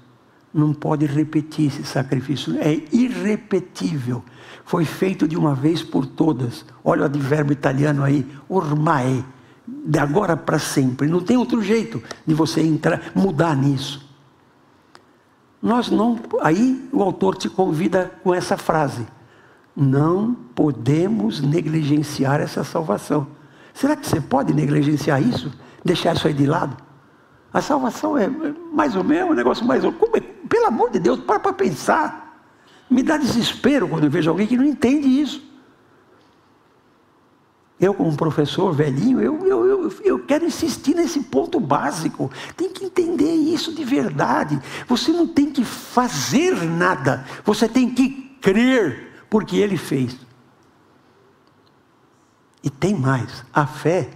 [0.52, 4.24] não pode repetir esse sacrifício, é irrepetível.
[4.66, 6.66] Foi feito de uma vez por todas.
[6.84, 9.24] Olha o advérbio italiano aí, ormai,
[9.68, 11.08] de agora para sempre.
[11.08, 14.09] Não tem outro jeito de você entrar, mudar nisso.
[15.62, 19.06] Nós não, aí o autor te convida com essa frase:
[19.76, 23.28] não podemos negligenciar essa salvação.
[23.74, 25.52] Será que você pode negligenciar isso?
[25.84, 26.78] Deixar isso aí de lado?
[27.54, 28.30] A salvação é
[28.72, 30.10] mais ou menos um negócio mais ou menos.
[30.16, 30.20] É?
[30.48, 32.28] Pelo amor de Deus, para para pensar.
[32.90, 35.49] Me dá desespero quando eu vejo alguém que não entende isso.
[37.80, 42.30] Eu, como professor velhinho, eu, eu, eu, eu, quero insistir nesse ponto básico.
[42.58, 44.60] Tem que entender isso de verdade.
[44.86, 47.26] Você não tem que fazer nada.
[47.46, 48.10] Você tem que
[48.42, 50.18] crer, porque Ele fez.
[52.62, 54.10] E tem mais: a fé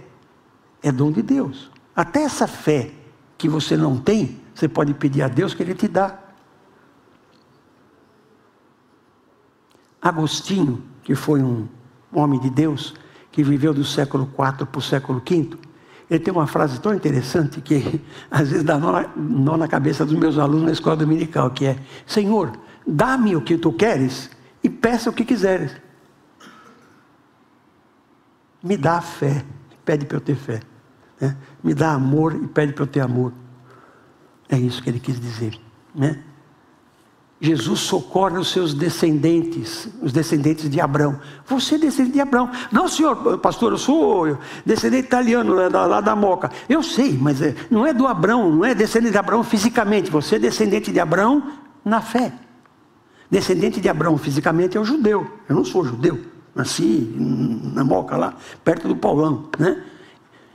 [0.82, 1.70] é dom de Deus.
[1.96, 2.90] Até essa fé
[3.38, 6.18] que você não tem, você pode pedir a Deus que Ele te dá.
[10.02, 11.66] Agostinho, que foi um
[12.12, 12.94] homem de Deus,
[13.34, 15.58] que viveu do século IV para o século V,
[16.08, 20.06] ele tem uma frase tão interessante que às vezes dá nó na, nó na cabeça
[20.06, 22.52] dos meus alunos na escola dominical, que é, Senhor,
[22.86, 24.30] dá-me o que tu queres
[24.62, 25.72] e peça o que quiseres.
[28.62, 29.44] Me dá fé,
[29.84, 30.60] pede para eu ter fé.
[31.20, 31.36] Né?
[31.60, 33.32] Me dá amor e pede para eu ter amor.
[34.48, 35.58] É isso que ele quis dizer.
[35.92, 36.22] Né?
[37.44, 41.20] Jesus socorre os seus descendentes, os descendentes de Abraão.
[41.46, 42.50] Você é descendente de Abraão.
[42.72, 46.50] Não, senhor, pastor, eu sou descendente italiano lá da, lá da Moca.
[46.66, 50.10] Eu sei, mas é, não é do Abraão, não é descendente de Abraão fisicamente.
[50.10, 51.42] Você é descendente de Abraão
[51.84, 52.32] na fé.
[53.30, 55.30] Descendente de Abraão fisicamente é o judeu.
[55.46, 56.18] Eu não sou judeu.
[56.54, 57.14] Nasci
[57.74, 59.50] na Moca lá, perto do Paulão.
[59.58, 59.84] Né?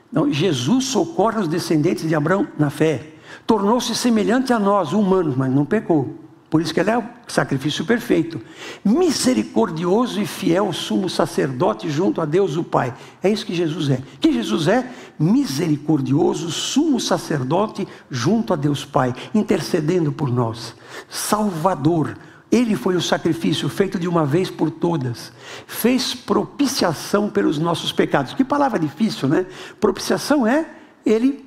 [0.09, 3.13] Então, Jesus socorre os descendentes de Abraão na fé.
[3.45, 6.28] Tornou-se semelhante a nós, humanos, mas não pecou.
[6.49, 8.41] Por isso que ele é o sacrifício perfeito.
[8.83, 12.93] Misericordioso e fiel sumo sacerdote junto a Deus o Pai.
[13.21, 14.01] É isso que Jesus é.
[14.19, 14.91] Que Jesus é?
[15.19, 20.75] Misericordioso sumo sacerdote junto a Deus Pai, intercedendo por nós.
[21.07, 22.17] Salvador.
[22.51, 25.31] Ele foi o sacrifício feito de uma vez por todas.
[25.67, 28.33] Fez propiciação pelos nossos pecados.
[28.33, 29.45] Que palavra difícil, né?
[29.79, 30.65] Propiciação é
[31.05, 31.45] ele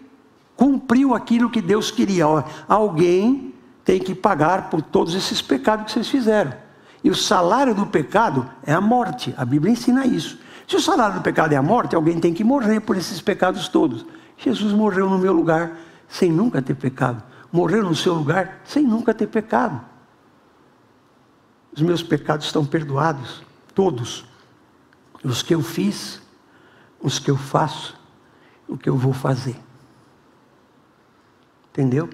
[0.55, 2.25] cumpriu aquilo que Deus queria.
[2.69, 3.52] Alguém
[3.85, 6.53] tem que pagar por todos esses pecados que vocês fizeram.
[7.03, 9.35] E o salário do pecado é a morte.
[9.37, 10.38] A Bíblia ensina isso.
[10.68, 13.68] Se o salário do pecado é a morte, alguém tem que morrer por esses pecados
[13.68, 14.07] todos.
[14.37, 15.77] Jesus morreu no meu lugar
[16.09, 17.23] sem nunca ter pecado.
[17.51, 19.81] Morreu no seu lugar sem nunca ter pecado.
[21.75, 23.42] Os meus pecados estão perdoados,
[23.75, 24.25] todos.
[25.25, 26.23] Os que eu fiz,
[27.01, 27.99] os que eu faço,
[28.68, 29.57] o que eu vou fazer.
[31.71, 32.09] Entendeu?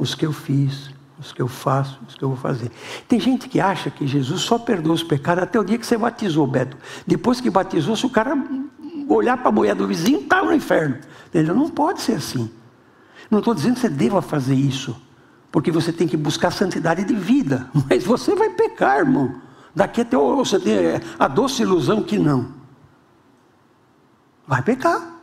[0.00, 2.72] Os que eu fiz, os que eu faço, os que eu vou fazer.
[3.06, 5.98] Tem gente que acha que Jesus só perdoa os pecados até o dia que você
[5.98, 6.78] batizou, Beto.
[7.06, 8.34] Depois que batizou, se o cara
[9.06, 10.96] olhar para a mulher do vizinho, está no inferno.
[11.26, 11.54] Entendeu?
[11.54, 12.50] Não pode ser assim.
[13.30, 14.98] Não estou dizendo que você deva fazer isso,
[15.52, 19.34] porque você tem que buscar santidade de vida, mas você vai pecar, irmão.
[19.74, 20.76] Daqui até você tem
[21.18, 22.54] a doce ilusão que não.
[24.46, 25.14] Vai pecar.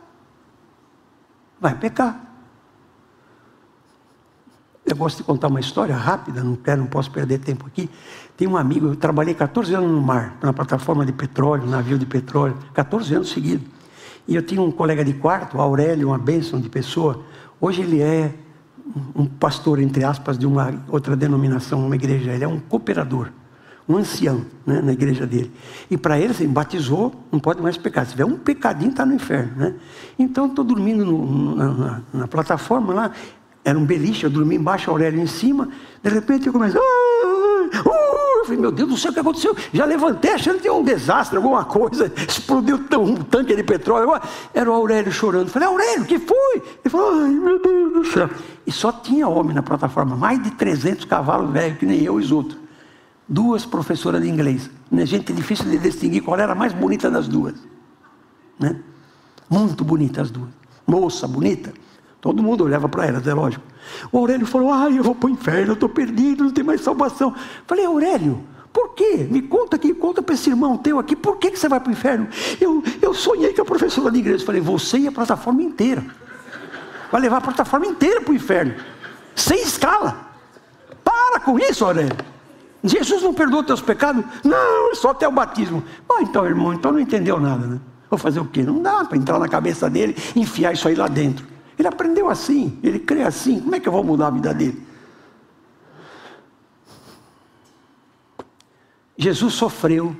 [1.60, 2.27] Vai pecar.
[4.88, 7.90] Eu gosto de contar uma história rápida, não quero, não posso perder tempo aqui.
[8.36, 12.06] Tem um amigo, eu trabalhei 14 anos no mar, na plataforma de petróleo, navio de
[12.06, 13.68] petróleo, 14 anos seguidos.
[14.26, 17.22] E eu tinha um colega de quarto, Aurélio, uma bênção de pessoa.
[17.60, 18.32] Hoje ele é
[19.14, 22.32] um pastor, entre aspas, de uma outra denominação, uma igreja.
[22.32, 23.30] Ele é um cooperador,
[23.88, 25.50] um ancião né, na igreja dele.
[25.90, 28.04] E para ele, assim, batizou, não pode mais pecar.
[28.04, 29.52] Se tiver um pecadinho, está no inferno.
[29.56, 29.74] Né?
[30.18, 33.12] Então, estou dormindo no, na, na, na, plataforma lá,
[33.68, 35.68] era um beliche, eu dormi embaixo, a em cima.
[36.02, 36.80] De repente eu comecei.
[36.80, 37.68] Uh,
[38.38, 39.54] eu falei, meu Deus do céu, o que aconteceu?
[39.74, 42.10] Já levantei achando que tinha um desastre, alguma coisa.
[42.26, 44.18] Explodiu um tanque de petróleo.
[44.54, 45.48] Era o Aurélio chorando.
[45.48, 46.56] Eu falei, Aurélio, o que foi?
[46.56, 48.30] Ele falou, ai meu Deus do céu.
[48.66, 52.24] E só tinha homem na plataforma, mais de 300 cavalos velhos, que nem eu e
[52.24, 52.58] os outros.
[53.28, 54.70] Duas professoras de inglês.
[55.04, 57.54] Gente, é difícil de distinguir qual era a mais bonita das duas.
[58.58, 58.80] Né?
[59.50, 60.48] Muito bonita as duas.
[60.86, 61.70] Moça, bonita.
[62.20, 63.64] Todo mundo olhava para elas, é lógico.
[64.10, 66.80] O Aurélio falou: Ai, eu vou para o inferno, eu estou perdido, não tem mais
[66.80, 67.34] salvação.
[67.66, 68.42] Falei, Aurélio,
[68.72, 69.26] Por quê?
[69.30, 71.88] Me conta aqui, conta para esse irmão teu aqui, por que, que você vai para
[71.88, 72.28] o inferno?
[72.60, 74.44] Eu, eu sonhei com a professora da igreja.
[74.44, 76.04] Falei, você e a plataforma inteira.
[77.10, 78.74] Vai levar a plataforma inteira para o inferno.
[79.34, 80.28] Sem escala.
[81.02, 82.16] Para com isso, Aurélio.
[82.84, 84.24] Jesus não perdoa teus pecados?
[84.44, 85.82] Não, só até o batismo.
[86.06, 87.80] Bom, então, irmão, então não entendeu nada, né?
[88.10, 88.62] Vou fazer o quê?
[88.62, 91.44] Não dá para entrar na cabeça dele e enfiar isso aí lá dentro.
[91.78, 93.60] Ele aprendeu assim, ele crê assim.
[93.60, 94.86] Como é que eu vou mudar a vida dele?
[99.16, 100.16] Jesus sofreu,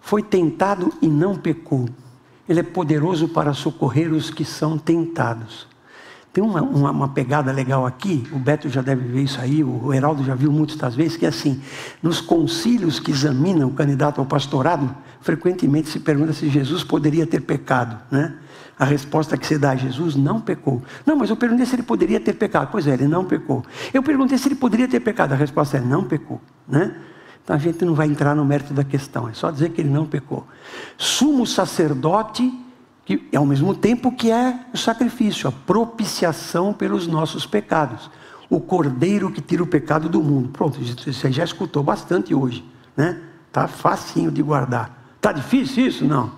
[0.00, 1.88] foi tentado e não pecou.
[2.48, 5.66] Ele é poderoso para socorrer os que são tentados.
[6.34, 9.94] Tem uma, uma, uma, pegada legal aqui, o Beto já deve ver isso aí, o
[9.94, 11.62] Heraldo já viu muitas vezes, que é assim,
[12.02, 17.40] nos concílios que examinam o candidato ao pastorado, frequentemente se pergunta se Jesus poderia ter
[17.42, 18.34] pecado, né?
[18.76, 20.82] A resposta que se dá a Jesus não pecou.
[21.06, 22.70] Não, mas eu perguntei se ele poderia ter pecado.
[22.72, 23.62] Pois é, ele não pecou.
[23.92, 25.32] Eu perguntei se ele poderia ter pecado.
[25.32, 26.96] A resposta é não pecou, né?
[27.44, 29.90] Então a gente não vai entrar no mérito da questão, é só dizer que ele
[29.90, 30.44] não pecou.
[30.98, 32.52] Sumo sacerdote
[33.04, 38.10] que ao mesmo tempo que é o sacrifício, a propiciação pelos nossos pecados.
[38.48, 40.48] O cordeiro que tira o pecado do mundo.
[40.50, 42.64] Pronto, você já escutou bastante hoje,
[42.96, 43.20] né?
[43.52, 45.16] Tá facinho de guardar.
[45.20, 46.04] Tá difícil isso?
[46.04, 46.32] Não.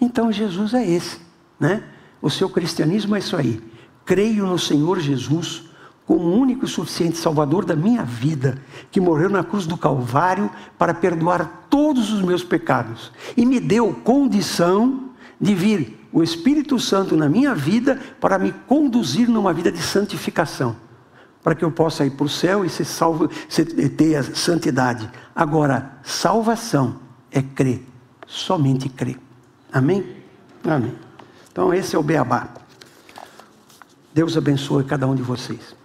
[0.00, 1.20] Então Jesus é esse,
[1.58, 1.84] né?
[2.20, 3.62] O seu cristianismo é isso aí.
[4.04, 5.64] Creio no Senhor Jesus
[6.06, 8.58] como o único e suficiente Salvador da minha vida,
[8.90, 13.92] que morreu na cruz do Calvário para perdoar todos os meus pecados e me deu
[14.04, 15.03] condição
[15.44, 20.74] de vir o Espírito Santo na minha vida para me conduzir numa vida de santificação,
[21.42, 23.28] para que eu possa ir para o céu e ser salvo,
[23.94, 25.10] ter a santidade.
[25.34, 26.98] Agora, salvação
[27.30, 27.82] é crer,
[28.26, 29.18] somente crer.
[29.70, 30.16] Amém?
[30.64, 30.94] Amém.
[31.52, 32.48] Então, esse é o beabá.
[34.14, 35.76] Deus abençoe cada um de vocês.